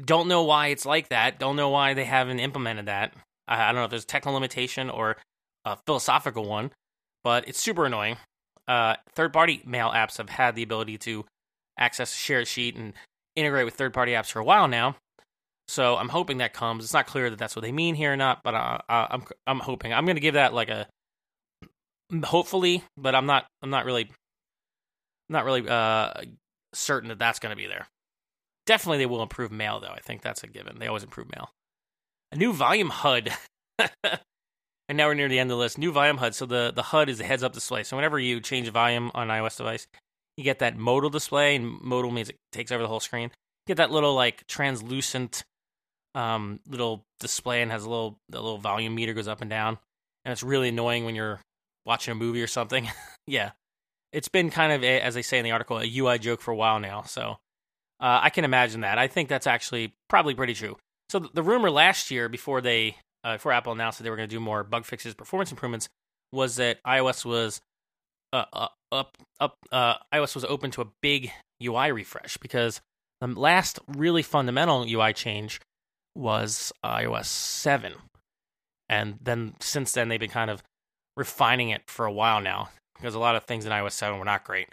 Don't 0.03 0.27
know 0.27 0.43
why 0.43 0.67
it's 0.67 0.85
like 0.85 1.09
that. 1.09 1.39
Don't 1.39 1.55
know 1.55 1.69
why 1.69 1.93
they 1.93 2.05
haven't 2.05 2.39
implemented 2.39 2.85
that. 2.85 3.13
I, 3.47 3.63
I 3.63 3.65
don't 3.67 3.75
know 3.75 3.85
if 3.85 3.89
there's 3.89 4.03
a 4.03 4.07
technical 4.07 4.33
limitation 4.33 4.89
or 4.89 5.17
a 5.65 5.77
philosophical 5.85 6.45
one, 6.47 6.71
but 7.23 7.47
it's 7.47 7.59
super 7.59 7.85
annoying. 7.85 8.17
Uh, 8.67 8.95
third 9.13 9.33
party 9.33 9.61
mail 9.65 9.89
apps 9.89 10.17
have 10.17 10.29
had 10.29 10.55
the 10.55 10.63
ability 10.63 10.97
to 10.97 11.25
access 11.77 12.13
a 12.13 12.17
share 12.17 12.45
sheet 12.45 12.75
and 12.75 12.93
integrate 13.35 13.65
with 13.65 13.73
third 13.73 13.93
party 13.93 14.13
apps 14.13 14.31
for 14.31 14.39
a 14.39 14.43
while 14.43 14.67
now. 14.67 14.95
So 15.67 15.95
I'm 15.95 16.09
hoping 16.09 16.39
that 16.39 16.53
comes. 16.53 16.83
It's 16.83 16.93
not 16.93 17.07
clear 17.07 17.29
that 17.29 17.39
that's 17.39 17.55
what 17.55 17.61
they 17.61 17.71
mean 17.71 17.95
here 17.95 18.13
or 18.13 18.17
not, 18.17 18.41
but 18.43 18.53
uh, 18.53 18.79
uh 18.89 19.07
I'm 19.09 19.23
I'm 19.47 19.59
hoping. 19.59 19.93
I'm 19.93 20.05
going 20.05 20.17
to 20.17 20.21
give 20.21 20.33
that 20.33 20.53
like 20.53 20.69
a 20.69 20.87
hopefully, 22.23 22.83
but 22.97 23.15
I'm 23.15 23.25
not 23.25 23.45
I'm 23.61 23.69
not 23.69 23.85
really 23.85 24.11
not 25.29 25.45
really 25.45 25.67
uh 25.67 26.11
certain 26.73 27.09
that 27.09 27.19
that's 27.19 27.39
going 27.39 27.51
to 27.51 27.61
be 27.61 27.67
there. 27.67 27.87
Definitely 28.65 28.99
they 28.99 29.05
will 29.05 29.23
improve 29.23 29.51
mail 29.51 29.79
though. 29.79 29.93
I 29.93 29.99
think 29.99 30.21
that's 30.21 30.43
a 30.43 30.47
given. 30.47 30.77
They 30.79 30.87
always 30.87 31.03
improve 31.03 31.31
mail. 31.33 31.51
A 32.31 32.35
new 32.35 32.53
volume 32.53 32.89
HUD. 32.89 33.33
and 34.91 34.97
now 34.97 35.07
we're 35.07 35.13
near 35.13 35.29
the 35.29 35.39
end 35.39 35.49
of 35.49 35.55
the 35.55 35.61
list. 35.61 35.77
New 35.77 35.93
volume 35.93 36.17
HUD. 36.17 36.35
So 36.35 36.45
the 36.45 36.73
the 36.75 36.81
HUD 36.81 37.07
is 37.07 37.21
a 37.21 37.23
heads 37.23 37.43
up 37.43 37.53
display. 37.53 37.83
So 37.83 37.95
whenever 37.95 38.19
you 38.19 38.41
change 38.41 38.67
volume 38.67 39.09
on 39.15 39.29
iOS 39.29 39.55
device, 39.55 39.87
you 40.35 40.43
get 40.43 40.59
that 40.59 40.75
modal 40.75 41.09
display, 41.09 41.55
and 41.55 41.79
modal 41.81 42.11
means 42.11 42.29
it 42.29 42.35
takes 42.51 42.73
over 42.73 42.83
the 42.83 42.89
whole 42.89 42.99
screen. 42.99 43.31
You 43.65 43.67
get 43.67 43.77
that 43.77 43.89
little 43.89 44.13
like 44.13 44.45
translucent 44.47 45.45
um, 46.13 46.59
little 46.67 47.05
display 47.21 47.61
and 47.61 47.71
has 47.71 47.85
a 47.85 47.89
little 47.89 48.19
the 48.27 48.41
little 48.41 48.57
volume 48.57 48.93
meter 48.93 49.13
goes 49.13 49.29
up 49.29 49.39
and 49.39 49.49
down, 49.49 49.77
and 50.25 50.33
it's 50.33 50.43
really 50.43 50.67
annoying 50.67 51.05
when 51.05 51.15
you're 51.15 51.39
watching 51.85 52.11
a 52.11 52.15
movie 52.15 52.41
or 52.41 52.47
something. 52.47 52.89
yeah, 53.27 53.51
it's 54.11 54.27
been 54.27 54.49
kind 54.49 54.73
of 54.73 54.83
a, 54.83 54.99
as 54.99 55.13
they 55.13 55.21
say 55.21 55.37
in 55.37 55.45
the 55.45 55.51
article 55.51 55.79
a 55.79 55.89
UI 55.89 56.19
joke 56.19 56.41
for 56.41 56.51
a 56.51 56.57
while 56.57 56.81
now. 56.81 57.03
So 57.03 57.37
uh, 58.01 58.19
I 58.23 58.29
can 58.29 58.43
imagine 58.43 58.81
that. 58.81 58.97
I 58.97 59.07
think 59.07 59.29
that's 59.29 59.47
actually 59.47 59.93
probably 60.09 60.35
pretty 60.35 60.53
true. 60.53 60.75
So 61.07 61.19
the 61.19 61.43
rumor 61.43 61.71
last 61.71 62.11
year 62.11 62.27
before 62.27 62.59
they 62.59 62.97
uh, 63.23 63.35
before 63.35 63.51
Apple 63.51 63.73
announced 63.73 63.97
that 63.97 64.03
they 64.03 64.09
were 64.09 64.15
going 64.15 64.29
to 64.29 64.35
do 64.35 64.39
more 64.39 64.63
bug 64.63 64.85
fixes, 64.85 65.13
performance 65.13 65.51
improvements, 65.51 65.87
was 66.31 66.55
that 66.55 66.81
iOS 66.83 67.25
was 67.25 67.61
uh, 68.33 68.45
uh, 68.53 68.67
up 68.91 69.17
up 69.39 69.57
uh, 69.71 69.95
iOS 70.13 70.35
was 70.35 70.45
open 70.45 70.71
to 70.71 70.81
a 70.81 70.87
big 71.01 71.31
UI 71.63 71.91
refresh 71.91 72.37
because 72.37 72.81
the 73.19 73.27
last 73.27 73.79
really 73.87 74.23
fundamental 74.23 74.85
UI 74.87 75.13
change 75.13 75.59
was 76.15 76.73
iOS 76.83 77.25
7. 77.25 77.93
And 78.89 79.19
then 79.21 79.55
since 79.59 79.91
then 79.93 80.09
they've 80.09 80.19
been 80.19 80.29
kind 80.29 80.49
of 80.49 80.63
refining 81.15 81.69
it 81.69 81.83
for 81.87 82.05
a 82.05 82.11
while 82.11 82.41
now 82.41 82.69
because 82.95 83.15
a 83.15 83.19
lot 83.19 83.35
of 83.35 83.43
things 83.43 83.65
in 83.65 83.71
iOS 83.71 83.91
7 83.93 84.17
were 84.17 84.25
not 84.25 84.43
great. 84.43 84.69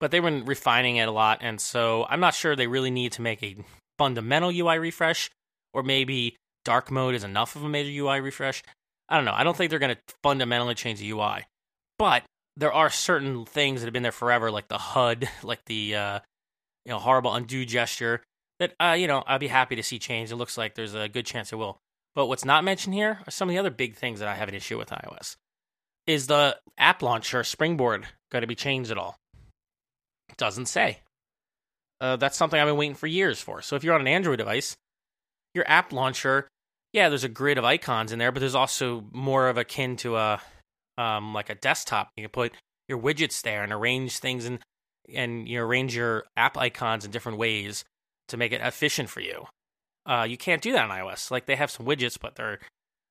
But 0.00 0.10
they've 0.10 0.22
been 0.22 0.44
refining 0.44 0.96
it 0.96 1.08
a 1.08 1.12
lot 1.12 1.38
and 1.40 1.60
so 1.60 2.06
I'm 2.08 2.20
not 2.20 2.34
sure 2.34 2.54
they 2.54 2.66
really 2.66 2.90
need 2.90 3.12
to 3.12 3.22
make 3.22 3.42
a 3.42 3.56
fundamental 3.98 4.50
UI 4.50 4.78
refresh 4.78 5.30
or 5.72 5.82
maybe 5.82 6.36
dark 6.68 6.90
mode 6.90 7.14
is 7.14 7.24
enough 7.24 7.56
of 7.56 7.64
a 7.64 7.68
major 7.68 7.90
UI 7.90 8.20
refresh. 8.20 8.62
I 9.08 9.16
don't 9.16 9.24
know. 9.24 9.32
I 9.32 9.42
don't 9.42 9.56
think 9.56 9.70
they're 9.70 9.78
going 9.78 9.94
to 9.94 10.14
fundamentally 10.22 10.74
change 10.74 10.98
the 10.98 11.10
UI. 11.10 11.46
But 11.98 12.24
there 12.58 12.74
are 12.74 12.90
certain 12.90 13.46
things 13.46 13.80
that 13.80 13.86
have 13.86 13.94
been 13.94 14.02
there 14.02 14.12
forever, 14.12 14.50
like 14.50 14.68
the 14.68 14.76
HUD, 14.76 15.30
like 15.42 15.64
the 15.64 15.96
uh, 15.96 16.20
you 16.84 16.92
know 16.92 16.98
horrible 16.98 17.32
undo 17.32 17.64
gesture. 17.64 18.22
That 18.58 18.74
uh, 18.78 18.96
you 18.98 19.06
know 19.06 19.24
I'd 19.26 19.40
be 19.40 19.48
happy 19.48 19.76
to 19.76 19.82
see 19.82 19.98
change. 19.98 20.30
It 20.30 20.36
looks 20.36 20.58
like 20.58 20.74
there's 20.74 20.92
a 20.92 21.08
good 21.08 21.24
chance 21.24 21.54
it 21.54 21.56
will. 21.56 21.78
But 22.14 22.26
what's 22.26 22.44
not 22.44 22.64
mentioned 22.64 22.94
here 22.94 23.20
are 23.26 23.30
some 23.30 23.48
of 23.48 23.54
the 23.54 23.58
other 23.58 23.70
big 23.70 23.96
things 23.96 24.20
that 24.20 24.28
I 24.28 24.34
have 24.34 24.50
an 24.50 24.54
issue 24.54 24.76
with 24.76 24.90
iOS. 24.90 25.36
Is 26.06 26.26
the 26.26 26.58
app 26.76 27.00
launcher 27.00 27.44
Springboard 27.44 28.06
going 28.30 28.42
to 28.42 28.46
be 28.46 28.54
changed 28.54 28.90
at 28.90 28.98
all? 28.98 29.16
It 30.28 30.36
doesn't 30.36 30.66
say. 30.66 30.98
Uh, 31.98 32.16
that's 32.16 32.36
something 32.36 32.60
I've 32.60 32.66
been 32.66 32.76
waiting 32.76 32.94
for 32.94 33.06
years 33.06 33.40
for. 33.40 33.62
So 33.62 33.74
if 33.74 33.84
you're 33.84 33.94
on 33.94 34.02
an 34.02 34.06
Android 34.06 34.36
device, 34.36 34.76
your 35.54 35.64
app 35.66 35.92
launcher, 35.94 36.48
yeah, 36.92 37.08
there's 37.08 37.24
a 37.24 37.28
grid 37.28 37.58
of 37.58 37.64
icons 37.64 38.12
in 38.12 38.18
there, 38.18 38.32
but 38.32 38.40
there's 38.40 38.54
also 38.54 39.04
more 39.12 39.48
of 39.48 39.58
akin 39.58 39.96
to 39.96 40.16
a 40.16 40.40
um, 40.96 41.34
like 41.34 41.50
a 41.50 41.54
desktop. 41.54 42.10
You 42.16 42.24
can 42.24 42.30
put 42.30 42.52
your 42.88 42.98
widgets 42.98 43.42
there 43.42 43.62
and 43.62 43.72
arrange 43.72 44.18
things 44.18 44.46
and 44.46 44.58
and 45.14 45.48
you 45.48 45.60
arrange 45.60 45.94
your 45.96 46.24
app 46.36 46.56
icons 46.56 47.04
in 47.04 47.10
different 47.10 47.38
ways 47.38 47.84
to 48.28 48.36
make 48.36 48.52
it 48.52 48.60
efficient 48.60 49.08
for 49.08 49.20
you. 49.20 49.46
Uh, 50.04 50.26
you 50.28 50.36
can't 50.36 50.62
do 50.62 50.72
that 50.72 50.90
on 50.90 50.96
iOS. 50.96 51.30
Like 51.30 51.46
they 51.46 51.56
have 51.56 51.70
some 51.70 51.86
widgets, 51.86 52.18
but 52.20 52.34
they're 52.34 52.58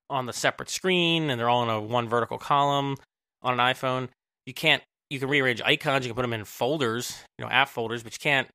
on 0.10 0.25
the 0.25 0.34
separate 0.34 0.69
screen 0.69 1.29
and 1.29 1.39
they're 1.39 1.50
all 1.50 1.63
in 1.63 1.69
a 1.69 1.81
one 1.81 2.07
vertical 2.07 2.38
column 2.38 2.98
on 3.41 3.60
an 3.60 3.60
iPhone. 3.60 4.10
You 4.46 4.53
can't. 4.53 4.81
You 5.10 5.19
can 5.19 5.29
rearrange 5.29 5.62
icons. 5.62 6.05
You 6.05 6.12
can 6.12 6.15
put 6.15 6.24
them 6.24 6.34
in 6.34 6.43
folders, 6.43 7.17
you 7.38 7.46
know, 7.46 7.51
app 7.51 7.69
folders, 7.69 8.03
but 8.03 8.13
you 8.13 8.19
can't. 8.19 8.48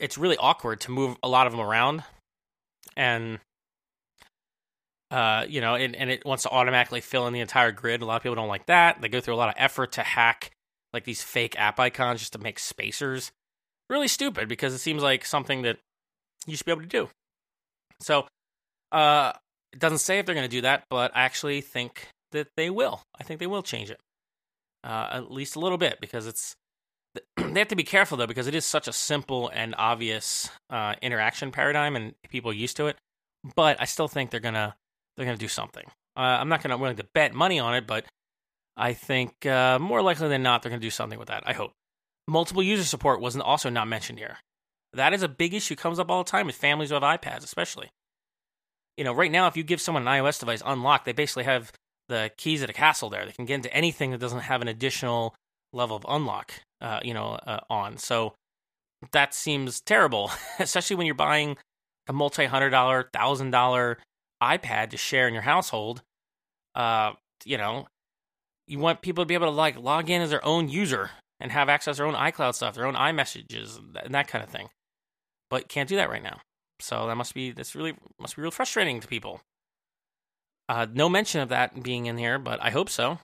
It's 0.00 0.18
really 0.18 0.36
awkward 0.36 0.80
to 0.82 0.90
move 0.90 1.16
a 1.22 1.28
lot 1.28 1.46
of 1.46 1.52
them 1.52 1.60
around, 1.60 2.02
and 2.96 3.38
uh, 5.12 5.44
you 5.46 5.60
know, 5.60 5.74
and, 5.74 5.94
and 5.94 6.10
it 6.10 6.24
wants 6.24 6.42
to 6.44 6.50
automatically 6.50 7.02
fill 7.02 7.26
in 7.26 7.34
the 7.34 7.40
entire 7.40 7.70
grid. 7.70 8.00
A 8.00 8.06
lot 8.06 8.16
of 8.16 8.22
people 8.22 8.34
don't 8.34 8.48
like 8.48 8.64
that. 8.66 9.02
They 9.02 9.10
go 9.10 9.20
through 9.20 9.34
a 9.34 9.36
lot 9.36 9.50
of 9.50 9.54
effort 9.58 9.92
to 9.92 10.02
hack 10.02 10.50
like 10.94 11.04
these 11.04 11.22
fake 11.22 11.54
app 11.58 11.78
icons 11.78 12.20
just 12.20 12.32
to 12.32 12.38
make 12.38 12.58
spacers. 12.58 13.30
Really 13.90 14.08
stupid 14.08 14.48
because 14.48 14.72
it 14.72 14.78
seems 14.78 15.02
like 15.02 15.26
something 15.26 15.62
that 15.62 15.76
you 16.46 16.56
should 16.56 16.64
be 16.64 16.72
able 16.72 16.82
to 16.82 16.88
do. 16.88 17.10
So, 18.00 18.26
uh, 18.90 19.32
it 19.74 19.78
doesn't 19.78 19.98
say 19.98 20.18
if 20.18 20.24
they're 20.24 20.34
going 20.34 20.48
to 20.48 20.56
do 20.56 20.62
that, 20.62 20.84
but 20.88 21.14
I 21.14 21.22
actually 21.22 21.60
think 21.60 22.08
that 22.32 22.48
they 22.56 22.70
will. 22.70 23.02
I 23.18 23.22
think 23.22 23.38
they 23.38 23.46
will 23.46 23.62
change 23.62 23.90
it, 23.90 24.00
uh, 24.82 25.08
at 25.12 25.30
least 25.30 25.56
a 25.56 25.60
little 25.60 25.78
bit, 25.78 25.98
because 26.00 26.26
it's 26.26 26.56
they 27.36 27.60
have 27.60 27.68
to 27.68 27.76
be 27.76 27.84
careful 27.84 28.16
though, 28.16 28.26
because 28.26 28.46
it 28.46 28.54
is 28.54 28.64
such 28.64 28.88
a 28.88 28.92
simple 28.92 29.50
and 29.52 29.74
obvious 29.76 30.48
uh, 30.70 30.94
interaction 31.02 31.52
paradigm, 31.52 31.96
and 31.96 32.14
people 32.30 32.50
are 32.50 32.54
used 32.54 32.78
to 32.78 32.86
it. 32.86 32.96
But 33.54 33.78
I 33.78 33.84
still 33.84 34.08
think 34.08 34.30
they're 34.30 34.40
gonna 34.40 34.74
they're 35.16 35.26
gonna 35.26 35.38
do 35.38 35.48
something. 35.48 35.84
Uh, 36.16 36.20
I'm 36.20 36.48
not 36.48 36.62
gonna 36.62 36.76
willing 36.76 36.96
to 36.96 37.06
bet 37.14 37.34
money 37.34 37.58
on 37.58 37.74
it, 37.74 37.86
but 37.86 38.04
I 38.76 38.92
think 38.92 39.46
uh, 39.46 39.78
more 39.78 40.02
likely 40.02 40.28
than 40.28 40.42
not 40.42 40.62
they're 40.62 40.70
gonna 40.70 40.80
do 40.80 40.90
something 40.90 41.18
with 41.18 41.28
that. 41.28 41.42
I 41.46 41.52
hope. 41.52 41.72
Multiple 42.28 42.62
user 42.62 42.84
support 42.84 43.20
wasn't 43.20 43.44
also 43.44 43.68
not 43.68 43.88
mentioned 43.88 44.18
here. 44.18 44.38
That 44.92 45.12
is 45.12 45.22
a 45.22 45.28
big 45.28 45.54
issue. 45.54 45.74
Comes 45.74 45.98
up 45.98 46.10
all 46.10 46.22
the 46.22 46.30
time 46.30 46.46
with 46.46 46.54
families 46.54 46.90
who 46.90 46.94
have 46.94 47.02
iPads, 47.02 47.44
especially. 47.44 47.90
You 48.96 49.04
know, 49.04 49.12
right 49.12 49.30
now, 49.30 49.46
if 49.46 49.56
you 49.56 49.62
give 49.62 49.80
someone 49.80 50.06
an 50.06 50.22
iOS 50.22 50.38
device 50.38 50.62
unlocked, 50.64 51.06
they 51.06 51.12
basically 51.12 51.44
have 51.44 51.72
the 52.08 52.30
keys 52.36 52.62
at 52.62 52.70
a 52.70 52.74
castle. 52.74 53.08
There, 53.08 53.24
they 53.24 53.32
can 53.32 53.46
get 53.46 53.56
into 53.56 53.74
anything 53.74 54.10
that 54.10 54.20
doesn't 54.20 54.40
have 54.40 54.62
an 54.62 54.68
additional 54.68 55.34
level 55.72 55.96
of 55.96 56.04
unlock. 56.08 56.52
Uh, 56.80 57.00
you 57.02 57.14
know, 57.14 57.38
uh, 57.46 57.60
on. 57.70 57.96
So 57.96 58.34
that 59.12 59.34
seems 59.34 59.80
terrible, 59.80 60.30
especially 60.58 60.96
when 60.96 61.06
you're 61.06 61.14
buying 61.14 61.56
a 62.08 62.12
multi 62.12 62.44
hundred 62.44 62.70
dollar, 62.70 63.08
thousand 63.12 63.50
dollar 63.50 63.98
iPad 64.42 64.90
to 64.90 64.96
share 64.96 65.28
in 65.28 65.34
your 65.34 65.42
household. 65.42 66.02
Uh, 66.74 67.12
you 67.44 67.56
know, 67.56 67.86
you 68.66 68.78
want 68.78 69.02
people 69.02 69.24
to 69.24 69.28
be 69.28 69.34
able 69.34 69.46
to 69.46 69.52
like 69.52 69.78
log 69.78 70.10
in 70.10 70.22
as 70.22 70.30
their 70.30 70.44
own 70.44 70.68
user 70.68 71.10
and 71.40 71.52
have 71.52 71.68
access 71.68 71.96
to 71.96 72.02
their 72.02 72.06
own 72.06 72.14
iCloud 72.14 72.54
stuff, 72.54 72.74
their 72.74 72.86
own 72.86 72.94
iMessages, 72.94 73.78
and 74.04 74.14
that 74.14 74.28
kind 74.28 74.44
of 74.44 74.50
thing. 74.50 74.68
But 75.50 75.68
can't 75.68 75.88
do 75.88 75.96
that 75.96 76.10
right 76.10 76.22
now. 76.22 76.40
So 76.80 77.06
that 77.06 77.16
must 77.16 77.34
be 77.34 77.52
that's 77.52 77.74
really 77.74 77.94
must 78.20 78.36
be 78.36 78.42
real 78.42 78.50
frustrating 78.50 79.00
to 79.00 79.08
people. 79.08 79.40
Uh, 80.68 80.86
no 80.92 81.08
mention 81.08 81.40
of 81.40 81.50
that 81.50 81.82
being 81.82 82.06
in 82.06 82.18
here, 82.18 82.38
but 82.38 82.62
I 82.62 82.70
hope 82.70 82.88
so. 82.88 83.18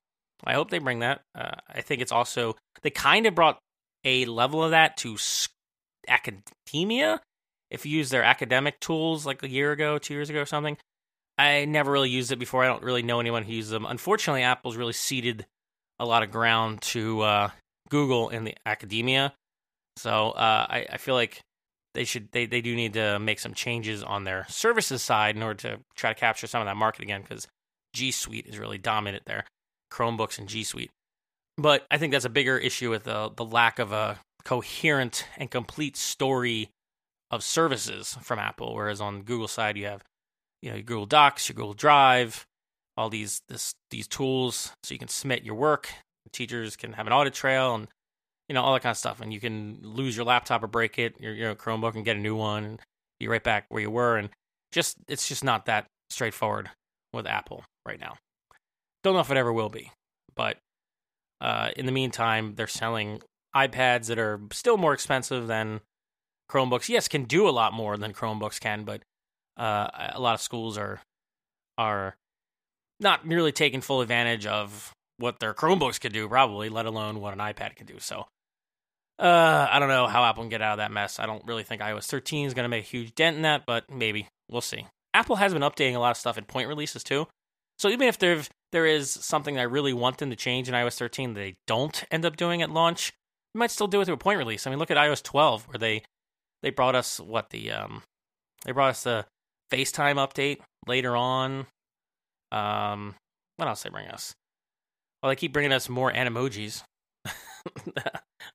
I 0.45 0.55
hope 0.55 0.71
they 0.71 0.79
bring 0.79 1.01
that. 1.01 1.23
Uh, 1.35 1.57
I 1.69 1.81
think 1.81 2.01
it's 2.01 2.13
also 2.13 2.57
they 2.83 2.91
kind 2.91 3.27
of 3.27 3.35
brought 3.35 3.59
a 4.05 4.25
level 4.27 4.63
of 4.63 4.71
that 4.71 4.97
to 4.99 5.17
academia. 6.07 7.21
If 7.71 7.85
you 7.85 7.97
use 7.97 8.11
their 8.11 8.23
academic 8.23 8.81
tools 8.81 9.27
like 9.27 9.43
a 9.43 9.49
year 9.49 9.73
ago, 9.73 9.99
two 9.99 10.15
years 10.15 10.31
ago, 10.31 10.41
or 10.41 10.47
something, 10.47 10.77
I 11.39 11.65
never 11.67 11.93
really 11.93 12.11
used 12.11 12.33
it 12.33 12.39
before. 12.39 12.65
I 12.65 12.67
don't 12.67 12.83
really 12.83 13.03
know 13.03 13.21
anyone 13.21 13.45
who 13.45 13.53
uses 13.53 13.71
them. 13.71 13.87
Unfortunately, 13.87 14.43
Apple's 14.43 14.77
really 14.77 14.93
ceded 14.93 15.47
a 16.01 16.05
lot 16.05 16.23
of 16.23 16.31
ground 16.31 16.83
to 16.83 17.21
uh, 17.21 17.51
Google 17.89 18.29
in 18.29 18.45
the 18.45 18.57
academia. 18.67 19.33
So 19.97 20.31
uh, 20.31 20.67
I, 20.69 20.87
I, 20.93 20.97
feel 20.97 21.15
like 21.15 21.41
they 21.95 22.05
should 22.05 22.31
they, 22.31 22.47
they 22.47 22.61
do 22.61 22.77
need 22.77 22.93
to 22.93 23.19
make 23.19 23.41
some 23.41 23.55
changes 23.55 24.03
on 24.03 24.25
their 24.25 24.47
services 24.49 25.03
side 25.03 25.35
in 25.35 25.43
order 25.43 25.57
to 25.69 25.81
try 25.97 26.13
to 26.13 26.19
capture 26.19 26.47
some 26.47 26.61
of 26.61 26.67
that 26.67 26.77
market 26.77 27.03
again 27.03 27.23
because 27.23 27.49
G 27.95 28.13
Suite 28.13 28.47
is 28.47 28.59
really 28.59 28.79
dominant 28.79 29.25
there, 29.27 29.45
Chromebooks 29.93 30.39
and 30.39 30.49
G 30.49 30.63
Suite. 30.63 30.91
But 31.57 31.85
I 31.91 31.99
think 31.99 32.13
that's 32.13 32.25
a 32.25 32.31
bigger 32.31 32.57
issue 32.57 32.91
with 32.91 33.05
the 33.05 33.31
the 33.35 33.45
lack 33.45 33.81
of 33.81 33.91
a 33.91 34.21
coherent 34.45 35.27
and 35.37 35.51
complete 35.51 35.97
story 35.97 36.71
of 37.31 37.43
services 37.43 38.17
from 38.23 38.39
Apple. 38.39 38.75
Whereas 38.75 39.01
on 39.01 39.23
Google 39.23 39.49
side, 39.49 39.77
you 39.77 39.87
have 39.87 40.05
you 40.63 40.71
know 40.71 40.77
your 40.77 40.85
Google 40.85 41.07
Docs, 41.07 41.49
your 41.49 41.55
Google 41.55 41.75
Drive, 41.75 42.47
all 42.97 43.11
these 43.11 43.43
this, 43.49 43.75
these 43.91 44.09
tools, 44.09 44.73
so 44.83 44.95
you 44.95 44.99
can 44.99 45.09
submit 45.09 45.45
your 45.45 45.55
work. 45.55 45.89
Teachers 46.33 46.77
can 46.77 46.93
have 46.93 47.07
an 47.07 47.13
audit 47.13 47.33
trail 47.33 47.75
and 47.75 47.89
you 48.49 48.55
know 48.55 48.63
all 48.63 48.75
that 48.75 48.83
kind 48.83 48.91
of 48.91 48.99
stuff. 48.99 49.21
And 49.21 49.33
you 49.33 49.41
can 49.41 49.79
lose 49.83 50.17
your 50.17 50.27
laptop 50.27 50.63
or 50.63 50.67
break 50.67 50.99
it 50.99 51.15
your, 51.19 51.33
your 51.33 51.55
chromebook 51.55 51.95
and 51.95 52.05
get 52.05 52.17
a 52.17 52.21
new 52.21 52.37
one 52.37 52.65
and 52.65 52.81
be 53.19 53.29
right 53.29 53.43
back 53.43 53.65
where 53.71 53.81
you 53.81 53.91
were. 53.91 54.17
And 54.17 54.29
just 54.73 54.97
it's 55.09 55.27
just 55.27 55.43
not 55.43 55.67
that 55.67 55.87
straightforward 56.11 56.71
with 57.13 57.27
apple 57.27 57.65
right 57.87 57.99
now. 57.99 58.17
Don't 59.03 59.15
know 59.15 59.21
if 59.21 59.31
it 59.31 59.37
ever 59.37 59.53
will 59.53 59.71
be 59.71 59.91
but 60.39 60.57
uh, 61.43 61.71
in 61.77 61.85
the 61.85 61.93
meantime 61.93 62.55
they're 62.55 62.67
selling 62.67 63.21
ipads 63.55 64.07
that 64.07 64.19
are 64.19 64.41
still 64.53 64.79
more 64.79 64.95
expensive 64.95 65.49
than 65.49 65.81
chromebooks. 66.51 66.89
Yes 66.89 67.09
can 67.09 67.25
do 67.25 67.47
a 67.47 67.51
lot 67.51 67.75
more 67.75 67.99
than 67.99 68.15
chromebooks 68.15 68.59
can 68.59 68.85
but 68.85 69.03
uh, 69.59 70.11
a 70.15 70.21
lot 70.21 70.35
of 70.35 70.41
schools 70.41 70.79
are 70.79 71.01
are 71.77 72.17
not 73.01 73.27
nearly 73.27 73.53
taking 73.53 73.81
full 73.81 74.01
advantage 74.01 74.47
of 74.47 74.93
what 75.19 75.39
their 75.41 75.55
Chromebooks 75.55 76.01
could 76.01 76.13
do, 76.13 76.29
probably, 76.29 76.69
let 76.69 76.87
alone 76.87 77.21
what 77.21 77.33
an 77.33 77.39
iPad 77.39 77.77
can 77.77 77.87
do. 77.87 77.99
So, 77.99 78.27
uh, 79.19 79.67
I 79.71 79.79
don't 79.79 79.89
know 79.89 80.07
how 80.07 80.25
Apple 80.25 80.45
can 80.45 80.51
get 80.51 80.63
out 80.63 80.73
of 80.73 80.79
that 80.79 80.93
mess. 80.93 81.19
I 81.19 81.27
don't 81.27 81.45
really 81.47 81.65
think 81.65 81.83
iOS 81.83 82.07
13 82.07 82.47
is 82.47 82.55
going 82.55 82.65
to 82.65 82.69
make 82.69 82.85
a 82.85 82.89
huge 82.89 83.15
dent 83.15 83.37
in 83.37 83.43
that, 83.43 83.65
but 83.67 83.91
maybe 83.91 84.29
we'll 84.49 84.61
see. 84.61 84.87
Apple 85.15 85.37
has 85.37 85.53
been 85.53 85.63
updating 85.63 85.97
a 85.97 85.99
lot 85.99 86.11
of 86.11 86.17
stuff 86.17 86.39
in 86.39 86.45
point 86.45 86.69
releases 86.69 87.03
too. 87.03 87.27
So 87.79 87.89
even 87.89 88.09
if 88.09 88.19
there 88.19 88.43
there 88.73 88.87
is 88.87 89.11
something 89.11 89.55
that 89.55 89.63
I 89.63 89.65
really 89.65 89.93
want 89.93 90.19
them 90.19 90.31
to 90.31 90.37
change 90.37 90.69
in 90.69 90.75
iOS 90.75 90.99
13, 90.99 91.35
they 91.35 91.55
don't 91.67 92.05
end 92.11 92.25
up 92.25 92.37
doing 92.37 92.61
at 92.61 92.71
launch. 92.71 93.13
You 93.55 93.61
might 93.61 93.71
still 93.71 93.87
do 93.87 94.01
it 94.01 94.05
through 94.05 94.15
a 94.15 94.19
point 94.19 94.39
release. 94.39 94.67
I 94.67 94.71
mean, 94.71 94.79
look 94.79 94.91
at 94.91 94.97
iOS 94.97 95.23
12, 95.23 95.69
where 95.69 95.79
they 95.79 96.03
they 96.63 96.71
brought 96.71 96.95
us 96.95 97.19
what 97.19 97.51
the 97.51 97.71
um 97.71 98.03
they 98.65 98.73
brought 98.73 98.91
us 98.91 99.05
the 99.05 99.27
FaceTime 99.71 100.17
update 100.17 100.59
later 100.87 101.17
on. 101.17 101.67
Um, 102.53 103.15
what 103.57 103.69
else 103.69 103.83
they 103.83 103.91
bring 103.91 104.09
us? 104.09 104.35
Well, 105.23 105.31
they 105.31 105.37
keep 105.37 105.53
bringing 105.53 105.73
us 105.73 105.89
more 105.89 106.13
animojis. 106.13 106.83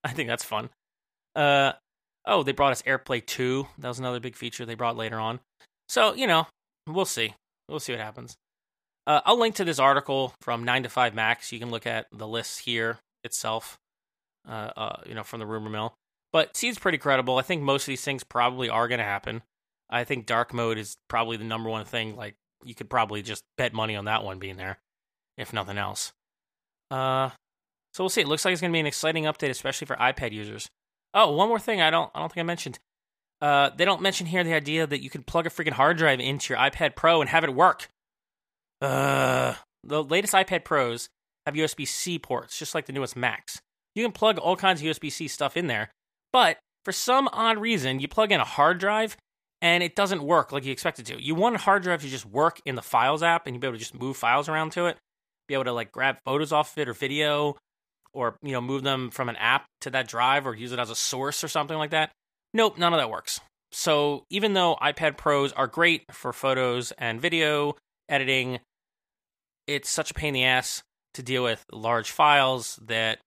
I 0.04 0.12
think 0.12 0.30
that's 0.30 0.44
fun. 0.44 0.70
Uh, 1.36 1.74
oh, 2.26 2.44
they 2.44 2.52
brought 2.52 2.72
us 2.72 2.82
AirPlay 2.84 3.26
2. 3.26 3.68
That 3.80 3.88
was 3.88 4.00
another 4.00 4.20
big 4.20 4.36
feature 4.36 4.66
they 4.66 4.76
brought 4.76 4.98
later 4.98 5.20
on. 5.20 5.40
So, 5.90 6.14
you 6.14 6.28
know, 6.28 6.48
we'll 6.88 7.06
see. 7.06 7.36
We'll 7.68 7.80
see 7.80 7.94
what 7.94 8.02
happens. 8.02 8.36
Uh, 9.06 9.22
I'll 9.26 9.40
link 9.40 9.56
to 9.56 9.66
this 9.66 9.80
article 9.80 10.34
from 10.42 10.66
9to5Mac. 10.66 11.52
You 11.52 11.60
can 11.60 11.72
look 11.72 11.86
at 11.86 12.08
the 12.12 12.28
list 12.28 12.62
here 12.62 13.00
itself, 13.24 13.78
uh, 14.48 14.72
uh, 14.76 15.02
you 15.06 15.14
know, 15.14 15.24
from 15.24 15.40
the 15.40 15.46
rumor 15.46 15.70
mill. 15.70 15.94
But 16.32 16.56
seems 16.56 16.80
pretty 16.80 16.98
credible. 16.98 17.38
I 17.38 17.42
think 17.42 17.62
most 17.62 17.84
of 17.84 17.88
these 17.88 18.04
things 18.04 18.24
probably 18.24 18.70
are 18.70 18.88
going 18.88 19.00
to 19.00 19.04
happen. 19.04 19.44
I 19.90 20.04
think 20.04 20.26
dark 20.26 20.54
mode 20.54 20.78
is 20.78 20.98
probably 21.08 21.38
the 21.38 21.44
number 21.44 21.70
one 21.70 21.86
thing. 21.86 22.16
Like, 22.16 22.36
you 22.64 22.76
could 22.76 22.90
probably 22.90 23.22
just 23.22 23.44
bet 23.58 23.74
money 23.74 23.96
on 23.96 24.06
that 24.06 24.24
one 24.24 24.40
being 24.40 24.58
there, 24.58 24.80
if 25.38 25.54
nothing 25.54 25.78
else. 25.78 26.14
Uh, 26.90 27.30
so 27.94 28.04
we'll 28.04 28.10
see. 28.10 28.22
It 28.22 28.28
looks 28.28 28.46
like 28.46 28.54
it's 28.54 28.62
going 28.62 28.72
to 28.72 28.76
be 28.76 28.80
an 28.80 28.86
exciting 28.86 29.26
update, 29.26 29.50
especially 29.50 29.88
for 29.88 29.96
iPad 29.96 30.32
users. 30.32 30.70
Oh, 31.14 31.32
one 31.36 31.48
more 31.48 31.60
thing 31.60 31.82
I 31.82 31.92
don't 31.92 32.10
I 32.16 32.20
don't 32.20 32.32
think 32.32 32.44
I 32.44 32.48
mentioned. 32.48 32.80
Uh, 33.40 33.70
they 33.76 33.86
don't 33.86 34.02
mention 34.02 34.26
here 34.26 34.44
the 34.44 34.54
idea 34.54 34.88
that 34.88 35.02
you 35.02 35.10
can 35.10 35.22
plug 35.22 35.46
a 35.46 35.50
freaking 35.50 35.74
hard 35.74 35.98
drive 35.98 36.20
into 36.20 36.54
your 36.54 36.62
iPad 36.62 36.96
Pro 36.96 37.22
and 37.22 37.30
have 37.30 37.44
it 37.44 37.54
work. 37.54 37.90
Uh, 38.82 39.54
the 39.84 40.04
latest 40.04 40.34
iPad 40.34 40.64
Pros 40.64 41.10
have 41.46 41.56
USB 41.56 41.88
C 41.88 42.18
ports, 42.18 42.58
just 42.58 42.74
like 42.74 42.86
the 42.86 42.94
newest 42.94 43.16
Macs. 43.16 43.62
You 43.96 44.04
can 44.04 44.12
plug 44.12 44.38
all 44.38 44.56
kinds 44.56 44.82
of 44.82 44.88
USB 44.88 45.12
C 45.12 45.28
stuff 45.28 45.58
in 45.58 45.68
there, 45.68 45.92
but 46.32 46.58
for 46.86 46.92
some 46.92 47.30
odd 47.32 47.58
reason, 47.60 48.00
you 48.00 48.08
plug 48.08 48.32
in 48.32 48.40
a 48.40 48.46
hard 48.46 48.80
drive 48.80 49.18
and 49.64 49.82
it 49.82 49.96
doesn't 49.96 50.22
work 50.22 50.52
like 50.52 50.64
you 50.66 50.72
expect 50.72 51.00
it 51.00 51.08
to. 51.08 51.20
You 51.20 51.34
want 51.34 51.56
a 51.56 51.58
hard 51.58 51.82
drive 51.82 52.04
to 52.04 52.08
just 52.08 52.28
work 52.28 52.62
in 52.66 52.76
the 52.76 52.84
Files 52.84 53.24
app 53.24 53.48
and 53.48 53.56
you 53.56 53.60
be 53.60 53.66
able 53.66 53.76
to 53.76 53.80
just 53.80 53.96
move 53.96 54.16
files 54.16 54.48
around 54.48 54.74
to 54.74 54.86
it 54.86 54.98
be 55.48 55.54
able 55.54 55.64
to 55.64 55.74
like 55.74 55.92
grab 55.92 56.18
photos 56.26 56.52
off 56.52 56.74
of 56.74 56.82
it 56.82 56.90
or 56.90 56.94
video 56.94 57.56
or 58.14 58.38
you 58.42 58.52
know 58.52 58.62
move 58.62 58.84
them 58.84 59.10
from 59.10 59.30
an 59.30 59.36
app 59.38 59.66
to 59.82 59.90
that 59.90 60.08
drive 60.08 60.48
or 60.48 60.56
use 60.56 60.72
it 60.72 60.80
as 60.80 60.90
a 60.90 60.96
source 60.96 61.44
or 61.44 61.48
something 61.48 61.78
like 61.78 61.92
that 61.92 62.12
nope 62.54 62.78
none 62.78 62.94
of 62.94 63.00
that 63.00 63.10
works 63.10 63.40
so 63.72 64.24
even 64.30 64.54
though 64.54 64.78
ipad 64.82 65.18
pros 65.18 65.52
are 65.54 65.68
great 65.68 66.04
for 66.12 66.32
photos 66.32 66.92
and 66.98 67.22
video 67.22 67.76
editing 68.10 68.60
it's 69.68 69.90
such 69.90 70.12
a 70.12 70.14
pain 70.14 70.30
in 70.30 70.34
the 70.34 70.44
ass 70.44 70.84
to 71.14 71.24
deal 71.24 71.44
with 71.44 71.64
large 71.72 72.12
files 72.12 72.80
that 72.86 73.20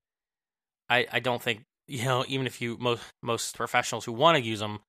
i, 0.89 1.07
I 1.13 1.21
don't 1.21 1.43
think 1.43 1.63
you 1.89 2.05
know, 2.05 2.25
even 2.27 2.47
if 2.47 2.61
you 2.61 2.77
most 2.81 3.03
most 3.23 3.57
professionals 3.57 4.05
who 4.05 4.13
want 4.13 4.37
to 4.37 4.43
use 4.43 4.59
them 4.59 4.81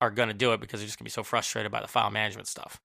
are 0.00 0.10
going 0.10 0.28
to 0.28 0.34
do 0.34 0.52
it 0.52 0.60
because 0.60 0.80
they're 0.80 0.86
just 0.86 0.98
going 0.98 1.04
to 1.04 1.10
be 1.10 1.10
so 1.10 1.22
frustrated 1.22 1.72
by 1.72 1.80
the 1.80 1.88
file 1.88 2.10
management 2.10 2.48
stuff. 2.48 2.78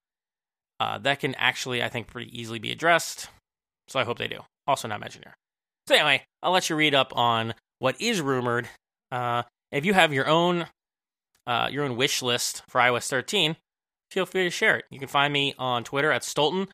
Uh, 0.78 0.98
that 0.98 1.20
can 1.20 1.34
actually, 1.34 1.82
I 1.82 1.88
think, 1.88 2.06
pretty 2.06 2.38
easily 2.38 2.58
be 2.58 2.72
addressed. 2.72 3.28
So 3.88 4.00
I 4.00 4.04
hope 4.04 4.18
they 4.18 4.28
do. 4.28 4.40
Also, 4.66 4.88
not 4.88 5.00
mentioned 5.00 5.24
here. 5.24 5.34
So 5.86 5.94
anyway, 5.94 6.24
I'll 6.42 6.52
let 6.52 6.70
you 6.70 6.76
read 6.76 6.94
up 6.94 7.14
on 7.16 7.54
what 7.78 8.00
is 8.00 8.20
rumored. 8.20 8.68
Uh, 9.10 9.42
if 9.72 9.84
you 9.84 9.94
have 9.94 10.12
your 10.12 10.28
own 10.28 10.66
uh, 11.46 11.68
your 11.70 11.84
own 11.84 11.96
wish 11.96 12.22
list 12.22 12.62
for 12.68 12.80
iOS 12.80 13.08
13, 13.08 13.56
feel 14.10 14.26
free 14.26 14.44
to 14.44 14.50
share 14.50 14.76
it. 14.76 14.84
You 14.90 14.98
can 14.98 15.08
find 15.08 15.32
me 15.32 15.54
on 15.58 15.84
Twitter 15.84 16.12
at 16.12 16.22
Stolton. 16.22 16.68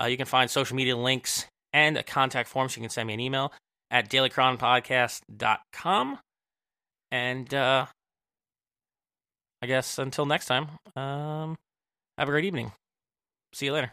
Uh, 0.00 0.06
you 0.06 0.16
can 0.16 0.26
find 0.26 0.48
social 0.50 0.76
media 0.76 0.96
links 0.96 1.46
and 1.72 1.96
a 1.96 2.02
contact 2.02 2.48
form 2.48 2.68
so 2.68 2.76
you 2.76 2.82
can 2.82 2.90
send 2.90 3.08
me 3.08 3.14
an 3.14 3.20
email 3.20 3.52
at 3.90 4.08
dailychronpodcast.com. 4.08 6.18
And 7.10 7.52
uh, 7.52 7.86
I 9.62 9.66
guess 9.66 9.98
until 9.98 10.26
next 10.26 10.46
time, 10.46 10.68
um, 10.96 11.56
have 12.16 12.28
a 12.28 12.32
great 12.32 12.44
evening. 12.44 12.72
See 13.52 13.66
you 13.66 13.72
later. 13.72 13.92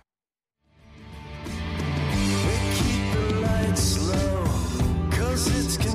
come 5.78 5.87